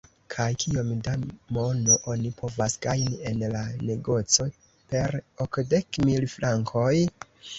[0.33, 1.11] kaj kiom da
[1.57, 3.61] mono oni povas gajni en la
[3.91, 4.47] negoco
[4.95, 5.15] per
[5.47, 6.93] okdek mil frankoj?